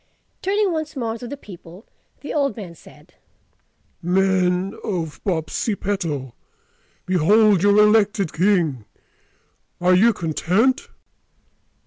[0.41, 1.85] Turning once more to the people,
[2.21, 3.13] the old man said,
[4.01, 6.33] "Men of Popsipetel,
[7.05, 10.89] behold your elected king!—Are you content?"